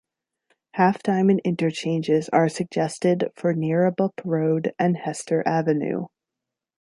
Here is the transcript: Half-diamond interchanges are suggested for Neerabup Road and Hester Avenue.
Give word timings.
Half-diamond 0.73 1.41
interchanges 1.45 2.27
are 2.29 2.49
suggested 2.49 3.29
for 3.35 3.53
Neerabup 3.53 4.13
Road 4.25 4.73
and 4.79 4.97
Hester 4.97 5.47
Avenue. 5.47 6.07